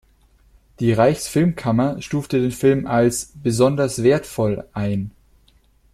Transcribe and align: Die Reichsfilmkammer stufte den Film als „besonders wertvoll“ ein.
Die 0.79 0.93
Reichsfilmkammer 0.93 2.01
stufte 2.01 2.41
den 2.41 2.49
Film 2.49 2.87
als 2.87 3.33
„besonders 3.43 4.01
wertvoll“ 4.01 4.67
ein. 4.73 5.11